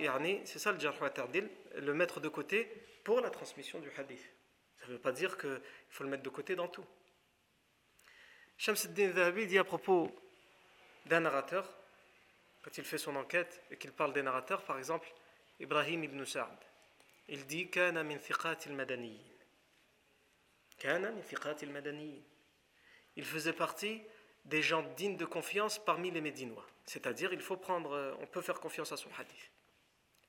[0.45, 0.97] c'est ça le jarh
[1.77, 2.65] le mettre de côté
[3.05, 4.25] pour la transmission du hadith.
[4.81, 5.61] Ça ne veut pas dire qu'il
[5.91, 6.85] faut le mettre de côté dans tout.
[8.57, 10.11] Shamsuddin Zahabi dit à propos
[11.07, 11.69] d'un narrateur,
[12.63, 15.13] quand il fait son enquête et qu'il parle des narrateurs, par exemple,
[15.61, 16.49] Ibrahim ibn Sa'd,
[17.29, 18.19] il dit Kana min
[20.79, 21.23] Kana min
[23.17, 24.03] Il faisait partie
[24.45, 26.67] des gens dignes de confiance parmi les Médinois.
[26.87, 29.51] C'est-à-dire, il faut prendre, euh, on peut faire confiance à son hadith.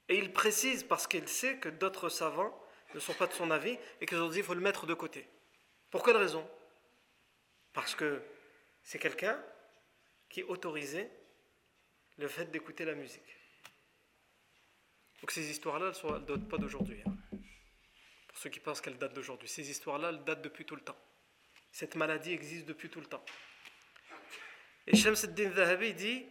[0.09, 2.53] Et il précise parce qu'il sait que d'autres savants
[2.93, 5.27] ne sont pas de son avis et qu'aujourd'hui il faut le mettre de côté.
[5.89, 6.47] Pour quelle raison?
[7.73, 8.21] Parce que
[8.83, 9.41] c'est quelqu'un
[10.29, 11.09] qui autorisait
[12.17, 13.37] le fait d'écouter la musique.
[15.21, 17.01] Donc ces histoires-là, elles ne datent pas d'aujourd'hui.
[17.05, 17.37] Hein.
[18.27, 19.47] Pour ceux qui pensent qu'elles datent d'aujourd'hui.
[19.47, 20.97] Ces histoires-là, elles datent depuis tout le temps.
[21.71, 23.23] Cette maladie existe depuis tout le temps.
[24.93, 26.25] Shams al-Din Zahabi dit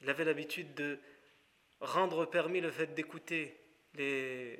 [0.00, 0.98] il avait l'habitude de
[1.80, 3.56] rendre permis le fait d'écouter
[3.94, 4.58] les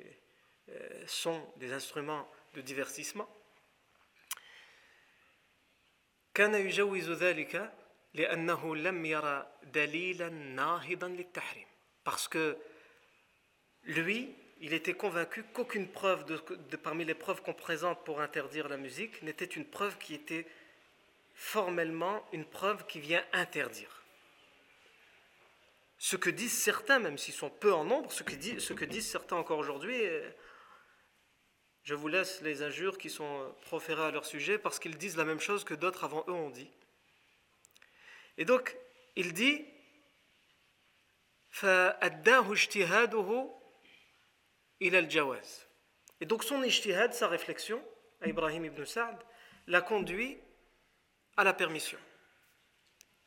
[0.69, 3.29] euh, sons des instruments de divertissement.
[12.05, 12.57] parce que
[13.83, 18.77] lui il était convaincu qu'aucune preuve de, parmi les preuves qu'on présente pour interdire la
[18.77, 20.47] musique n'était une preuve qui était
[21.33, 24.03] formellement une preuve qui vient interdire.
[25.97, 29.59] Ce que disent certains, même s'ils sont peu en nombre, ce que, disent, certains encore
[29.59, 30.29] aujourd'hui, euh,
[31.83, 35.25] je vous laisse les injures qui sont proférées à leur sujet parce qu'ils disent la
[35.25, 36.69] même chose que d'autres avant eux ont dit.
[38.37, 38.75] Et donc,
[39.15, 39.65] il dit
[44.81, 47.83] et donc son ijtihad, sa réflexion,
[48.21, 49.17] à Ibrahim ibn Sa'd,
[49.67, 50.37] l'a conduit
[51.37, 51.97] à la permission.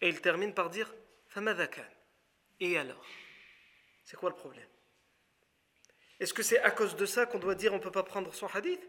[0.00, 0.94] Et il termine par dire
[2.60, 3.04] Et alors?
[4.04, 4.68] C'est quoi le problème?
[6.20, 8.32] Est-ce que c'est à cause de ça qu'on doit dire on ne peut pas prendre
[8.34, 8.80] son hadith?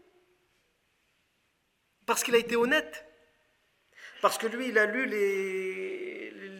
[2.06, 3.06] Parce qu'il a été honnête.
[4.20, 5.89] Parce que lui, il a lu les,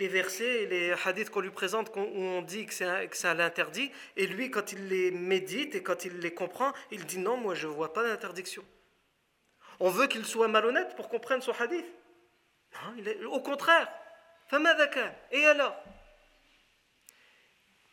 [0.00, 4.50] les versets, les hadiths qu'on lui présente, où on dit que c'est l'interdit, et lui,
[4.50, 7.72] quand il les médite et quand il les comprend, il dit non, moi je ne
[7.72, 8.64] vois pas d'interdiction.
[9.78, 11.86] On veut qu'il soit malhonnête pour qu'on prenne son hadith
[13.26, 13.88] au contraire.
[15.30, 15.76] Et alors?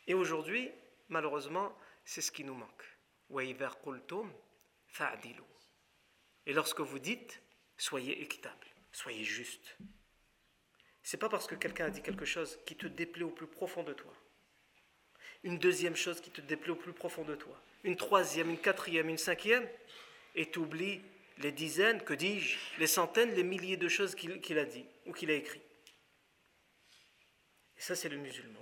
[0.06, 0.70] Et aujourd'hui,
[1.08, 2.98] malheureusement, c'est ce qui nous manque.
[6.46, 7.42] Et lorsque vous dites,
[7.76, 9.76] soyez équitable, soyez juste.
[11.10, 13.82] C'est pas parce que quelqu'un a dit quelque chose qui te déplaît au plus profond
[13.82, 14.12] de toi.
[15.42, 17.58] Une deuxième chose qui te déplaît au plus profond de toi.
[17.82, 19.66] Une troisième, une quatrième, une cinquième.
[20.34, 21.00] Et tu oublies
[21.38, 25.30] les dizaines, que dis-je, les centaines, les milliers de choses qu'il a dit ou qu'il
[25.30, 25.62] a écrit.
[27.78, 28.60] Et ça, c'est le musulman.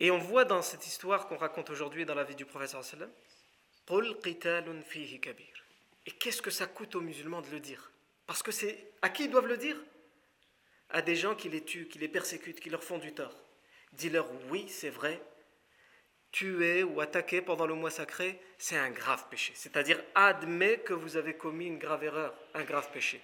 [0.00, 3.10] Et on voit dans cette histoire qu'on raconte aujourd'hui dans la vie du professeur sallam,
[6.06, 7.90] et qu'est-ce que ça coûte aux musulmans de le dire?
[8.26, 9.76] Parce que c'est à qui ils doivent le dire?
[10.90, 13.34] À des gens qui les tuent, qui les persécutent, qui leur font du tort.
[13.94, 15.20] Dis-leur oui, c'est vrai.
[16.32, 19.52] tuer ou attaquer pendant le mois sacré, c'est un grave péché.
[19.56, 23.20] C'est-à-dire, admet que vous avez commis une grave erreur, un grave péché.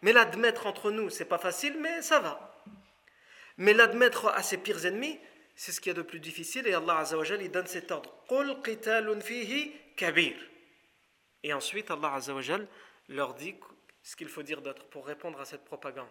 [0.00, 2.62] Mais l'admettre entre nous, c'est pas facile, mais ça va.
[3.58, 5.18] Mais l'admettre à ses pires ennemis,
[5.64, 7.04] c'est ce qu'il y a de plus difficile et Allah
[7.40, 8.12] il donne cet ordre.
[11.44, 12.18] Et ensuite Allah
[13.08, 13.54] leur dit
[14.02, 16.08] ce qu'il faut dire d'autre pour répondre à cette propagande.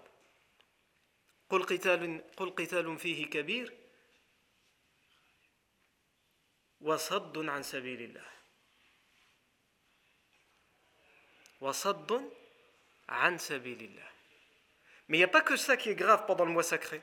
[15.09, 17.01] Mais il n'y a pas que ça qui est grave pendant le mois sacré.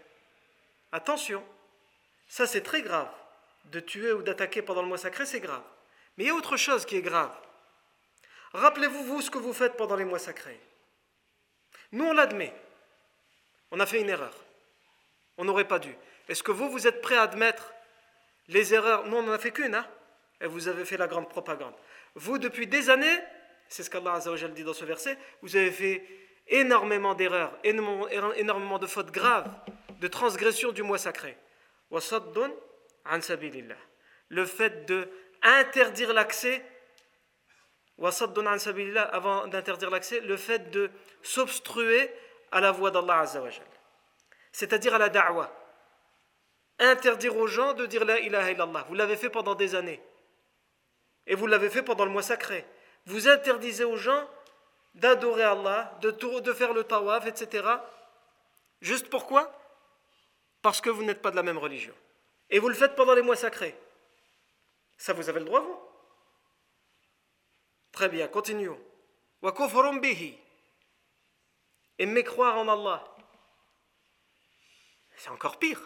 [0.93, 1.45] Attention
[2.29, 3.09] ça c'est très grave.
[3.67, 5.62] De tuer ou d'attaquer pendant le mois sacré, c'est grave.
[6.17, 7.35] Mais il y a autre chose qui est grave.
[8.53, 10.61] Rappelez-vous, vous, ce que vous faites pendant les mois sacrés.
[11.93, 12.53] Nous, on l'admet.
[13.71, 14.35] On a fait une erreur.
[15.37, 15.95] On n'aurait pas dû.
[16.29, 17.73] Est-ce que vous, vous êtes prêt à admettre
[18.49, 19.07] les erreurs?
[19.07, 19.87] Nous, on n'en a fait qu'une, hein
[20.41, 21.75] Et vous avez fait la grande propagande.
[22.14, 23.19] Vous, depuis des années,
[23.69, 24.21] c'est ce qu'Allah
[24.55, 26.07] dit dans ce verset, vous avez fait
[26.49, 29.51] énormément d'erreurs, énormément de fautes graves,
[30.01, 31.37] de transgressions du mois sacré.
[31.90, 32.01] Le
[34.44, 35.09] fait de
[35.42, 36.64] interdire l'accès,
[38.01, 40.90] avant d'interdire l'accès, le fait de
[41.22, 42.11] s'obstruer
[42.53, 43.24] à la voix d'Allah
[44.53, 45.53] c'est-à-dire à la da'wah.
[46.81, 48.87] Interdire aux gens de dire la ilaha illallah.
[48.88, 50.03] Vous l'avez fait pendant des années.
[51.27, 52.64] Et vous l'avez fait pendant le mois sacré.
[53.07, 54.29] Vous interdisez aux gens
[54.94, 57.66] d'adorer Allah, de faire le tawaf, etc.
[58.81, 59.58] Juste pourquoi?
[60.62, 61.94] Parce que vous n'êtes pas de la même religion.
[62.51, 63.77] Et vous le faites pendant les mois sacrés.
[64.97, 65.79] Ça, vous avez le droit, vous
[67.92, 68.81] Très bien, continuons.
[69.42, 69.53] Wa
[70.01, 70.38] bihi.
[71.99, 73.05] Aimer croire en Allah.
[75.16, 75.81] C'est encore pire.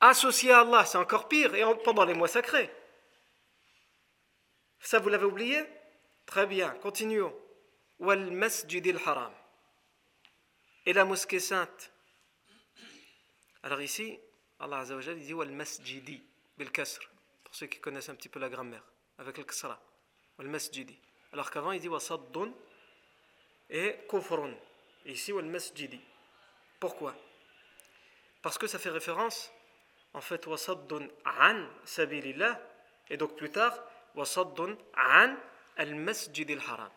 [0.00, 2.70] Associer à Allah, c'est encore pire, et pendant les mois sacrés.
[4.80, 5.64] Ça, vous l'avez oublié?
[6.26, 7.34] Très bien, continuons.
[7.98, 9.32] Wal masjidil haram.
[10.88, 11.90] Et la mosquée sainte.
[13.64, 14.20] Alors ici,
[14.60, 16.22] Allah Azzawajal dit wal masjidi,
[16.56, 17.00] bil kasr,
[17.42, 18.84] pour ceux qui connaissent un petit peu la grammaire,
[19.18, 19.80] avec le kasra.
[20.38, 20.96] Wal masjidi.
[21.32, 22.52] Alors qu'avant, il dit wasaddun
[23.68, 24.54] et kufrun.
[25.06, 26.00] Ici, wal masjidi.
[26.78, 27.16] Pourquoi?
[28.40, 29.50] Parce que ça fait référence,
[30.14, 32.60] en fait, wasaddun an sabilillah,
[33.10, 33.76] et donc plus tard,
[34.14, 35.34] wasaddun an
[35.76, 36.92] al-masjid al-haram.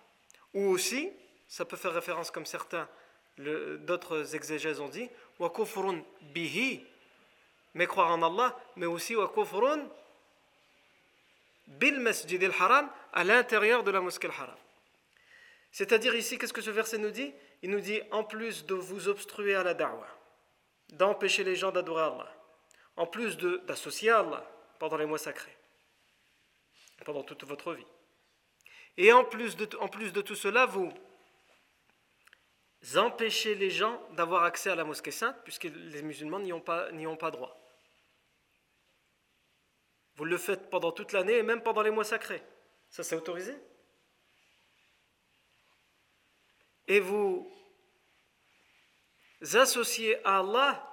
[0.54, 1.12] Ou aussi,
[1.48, 2.88] ça peut faire référence, comme certains,
[3.40, 6.86] d'autres exégèses ont dit, wa kufrun bihi,
[7.74, 9.88] mais croire en Allah, mais aussi wa kufrun
[11.68, 14.58] bil masjid al-haram, à l'intérieur de la mosquée al-haram.
[15.72, 17.32] C'est-à-dire ici, qu'est-ce que ce verset nous dit?
[17.62, 20.08] Il nous dit, en plus de vous obstruer à la da'wah,
[20.90, 22.34] d'empêcher les gens d'adorer Allah,
[22.96, 24.46] en plus d'associer Allah
[24.80, 25.56] pendant les mois sacrés,
[27.06, 27.86] pendant toute votre vie.
[28.98, 30.92] Et en plus de, en plus de tout cela, vous
[32.96, 37.32] empêchez les gens d'avoir accès à la mosquée sainte, puisque les musulmans n'y ont, pas,
[37.32, 37.60] droit.
[40.16, 42.42] Vous le faites pendant toute l'année et même pendant les mois sacrés.
[42.90, 43.56] Ça, c'est autorisé
[46.90, 47.50] et vous
[49.54, 50.86] associez à Allah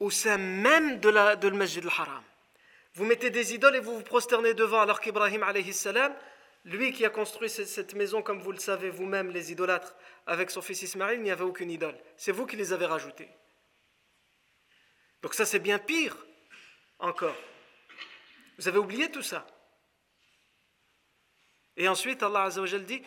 [0.00, 2.24] au sein même de, le Masjid al-Haram.
[2.94, 6.12] Vous mettez des idoles et vous vous prosternez devant, alors qu'Ibrahim, salam,
[6.64, 9.96] lui qui a construit cette maison, comme vous le savez vous-même, les idolâtres,
[10.26, 11.98] avec son fils Ismaël, il n'y avait aucune idole.
[12.16, 13.30] C'est vous qui les avez rajoutées.
[15.22, 16.16] Donc ça, c'est bien pire
[16.98, 17.36] encore.
[18.58, 19.46] Vous avez oublié tout ça.
[21.76, 23.02] Et ensuite, Allah Azzawajal dit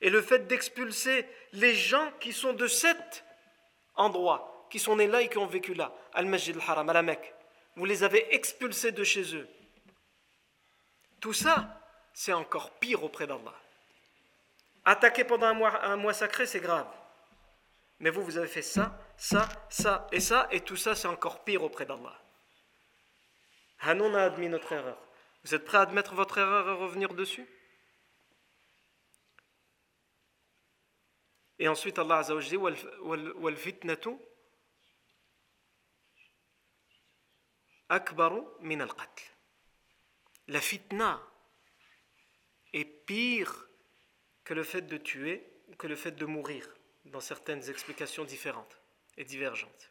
[0.00, 3.24] Et le fait d'expulser les gens qui sont de cet
[3.94, 7.32] endroit, qui sont nés là et qui ont vécu là, Al-Masjid al-Haram, à la Mecque,
[7.76, 9.48] vous les avez expulsés de chez eux.
[11.20, 11.80] Tout ça,
[12.12, 13.54] c'est encore pire auprès d'Allah.
[14.84, 16.88] Attaquer pendant un mois, sacré, c'est grave.
[18.00, 21.44] Mais vous, vous avez fait ça, ça, ça et ça, et tout ça, c'est encore
[21.44, 22.18] pire auprès d'Allah.
[23.80, 24.98] Hanon a admis notre erreur.
[25.44, 27.46] Vous êtes prêt à admettre votre erreur et revenir dessus?
[31.58, 34.10] Et ensuite, Allah Azza wa dit wal fitnatu
[37.92, 39.24] akbaru min al qatl.
[40.48, 41.20] La fitna
[42.72, 43.68] est pire
[44.44, 45.46] que le fait de tuer
[45.78, 46.68] que le fait de mourir,
[47.06, 48.80] dans certaines explications différentes
[49.16, 49.90] et divergentes.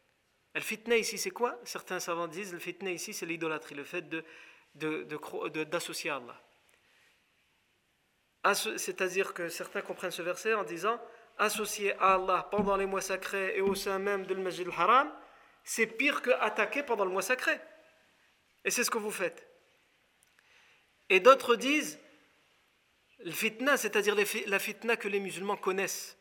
[0.53, 1.59] Le fitna ici, c'est quoi?
[1.63, 4.03] Certains savants disent le fitna ici, c'est l'idolâtrie, le fait
[4.75, 6.39] d'associer Allah.
[8.77, 10.99] C'est-à-dire que certains comprennent ce verset en disant
[11.37, 15.11] associé à Allah pendant les mois sacrés et au sein même de Masjid al-Haram,
[15.63, 17.59] c'est pire que attaquer pendant le mois sacré.
[18.65, 19.47] Et c'est ce que vous faites.
[21.09, 21.99] Et d'autres disent,
[23.19, 26.17] le fitna, c'est-à-dire la fitna que les musulmans connaissent.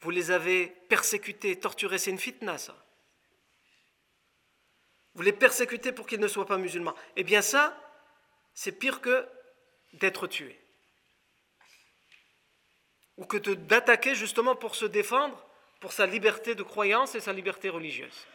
[0.00, 2.76] Vous les avez persécutés, torturés, c'est une fitna ça.
[5.14, 6.94] Vous les persécutez pour qu'ils ne soient pas musulmans.
[7.16, 7.76] Eh bien ça,
[8.54, 9.26] c'est pire que
[9.94, 10.60] d'être tué.
[13.16, 15.42] Ou que d'attaquer justement pour se défendre,
[15.80, 18.26] pour sa liberté de croyance et sa liberté religieuse.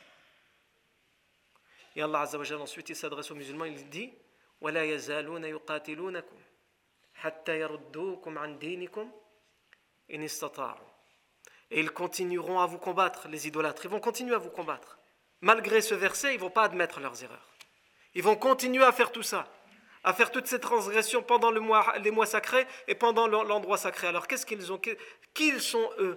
[1.95, 4.13] Et Allah Azza wa ensuite il s'adresse aux musulmans, il dit
[4.61, 6.37] ولا يزالون يقاتلونكم
[7.15, 9.11] حتى يردوكم عن دينكم
[10.11, 10.97] إن استطاعوا
[11.71, 13.85] et ils continueront à vous combattre, les idolâtres.
[13.85, 14.99] Ils vont continuer à vous combattre.
[15.41, 17.51] Malgré ce verset, ils ne vont pas admettre leurs erreurs.
[18.15, 19.49] Ils vont continuer à faire tout ça,
[20.05, 24.07] à faire toutes ces transgressions pendant le mois, les mois sacrés et pendant l'endroit sacré.
[24.07, 24.81] Alors qu'est-ce qu'ils ont
[25.35, 26.17] Qui sont eux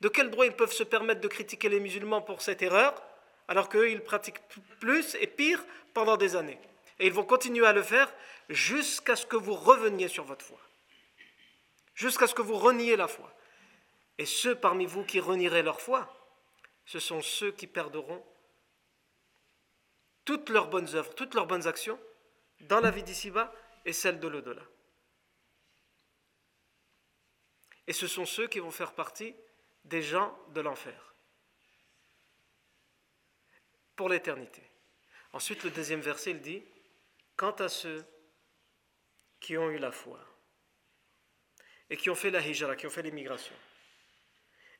[0.00, 3.00] De quel droit ils peuvent se permettre de critiquer les musulmans pour cette erreur
[3.47, 4.41] Alors qu'eux, ils pratiquent
[4.79, 6.59] plus et pire pendant des années
[6.99, 8.11] Et ils vont continuer à le faire
[8.49, 10.59] jusqu'à ce que vous reveniez sur votre foi.
[11.95, 13.33] Jusqu'à ce que vous reniez la foi.
[14.17, 16.13] Et ceux parmi vous qui renieraient leur foi,
[16.85, 18.23] ce sont ceux qui perdront
[20.25, 21.99] toutes leurs bonnes œuvres, toutes leurs bonnes actions
[22.61, 23.53] dans la vie d'ici-bas
[23.85, 24.63] et celle de l'au-delà.
[27.87, 29.33] Et ce sont ceux qui vont faire partie
[29.85, 31.06] des gens de l'enfer
[33.97, 34.61] pour l'éternité.
[35.33, 36.63] Ensuite, le deuxième verset, il dit
[37.35, 38.05] Quant à ceux
[39.41, 40.19] qui ont eu la foi
[41.89, 43.55] et qui ont fait la hijra, qui ont fait l'immigration,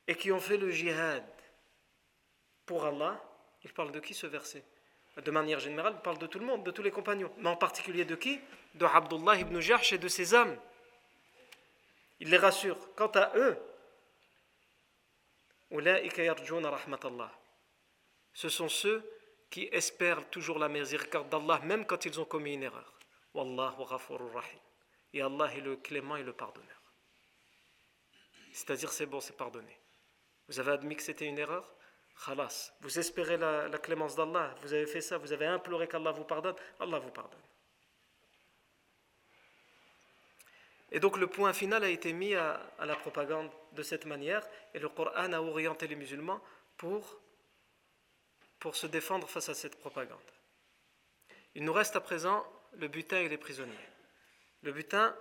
[0.06, 1.24] et qui ont fait le jihad
[2.66, 3.22] pour Allah,
[3.64, 4.64] il parle de qui ce verset?
[5.16, 7.32] De manière générale, il parle de tout le monde, de tous les compagnons.
[7.38, 8.40] Mais en particulier de qui?
[8.74, 10.56] De Abdullah ibn Jahsh et de ses hommes.
[12.20, 12.78] Il les rassure.
[12.94, 13.58] Quant à eux,
[18.38, 19.02] ce sont ceux
[19.50, 22.94] qui espèrent toujours la miséricorde d'Allah, même quand ils ont commis une erreur.
[25.12, 26.80] Et Allah est le clément et le pardonneur.
[28.52, 29.76] C'est-à-dire, c'est bon, c'est pardonné.
[30.46, 31.68] Vous avez admis que c'était une erreur?
[32.24, 32.72] Khalas.
[32.80, 34.54] Vous espérez la, clémence d'Allah?
[34.62, 35.18] Vous avez fait ça.
[35.18, 36.54] Vous avez imploré qu'Allah vous pardonne?
[36.78, 37.42] Allah vous pardonne.
[40.92, 44.46] Et donc le point final a été mis à, à, la propagande de cette manière
[44.74, 46.40] et le Coran a orienté les musulmans
[46.76, 47.20] pour,
[48.58, 50.18] pour se défendre face à cette propagande.
[51.54, 53.88] Il nous reste à présent le butin et les prisonniers.
[54.62, 55.16] Le butin,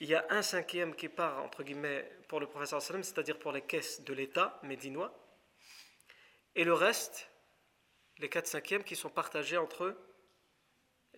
[0.00, 3.52] il y a un cinquième qui part, entre guillemets, pour le professeur sallam, c'est-à-dire pour
[3.52, 5.14] les caisses de l'État médinois,
[6.56, 7.30] et le reste,
[8.18, 9.96] les quatre cinquièmes, qui sont partagés entre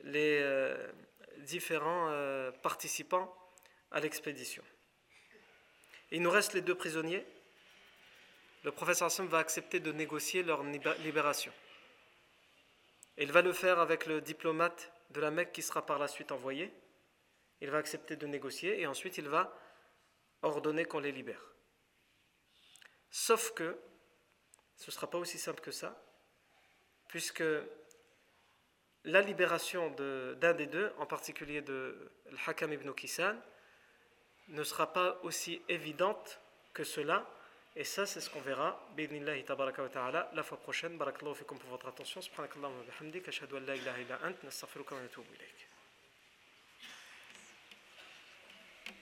[0.02, 0.92] les euh,
[1.38, 3.34] différents euh, participants
[3.90, 4.62] à l'expédition.
[6.10, 7.26] Il nous reste les deux prisonniers.
[8.64, 11.52] Le professeur sallam va accepter de négocier leur libération.
[13.18, 16.32] Il va le faire avec le diplomate de la Mecque qui sera par la suite
[16.32, 16.72] envoyé
[17.60, 19.56] il va accepter de négocier et ensuite il va
[20.42, 21.42] ordonner qu'on les libère.
[23.10, 23.78] Sauf que
[24.76, 25.98] ce ne sera pas aussi simple que ça,
[27.08, 27.44] puisque
[29.04, 33.36] la libération d'un des deux, en particulier de Al-Hakam ibn Kisan,
[34.48, 36.40] ne sera pas aussi évidente
[36.74, 37.26] que cela.
[37.78, 38.80] Et ça, c'est ce qu'on verra.
[40.32, 40.96] La fois prochaine.
[40.96, 42.22] Barakallahu fikum pour votre attention.
[42.22, 43.28] Subhanakallahu wa bihamdik.
[43.28, 44.42] Ashhadu an la ilaha illa ant.
[44.44, 45.75] Nastaghfiruka wa natubu ilayk.